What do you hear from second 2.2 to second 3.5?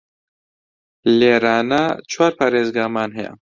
پاریزگامان هەیە